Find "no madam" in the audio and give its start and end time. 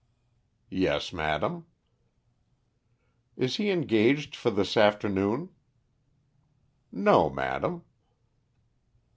6.91-7.83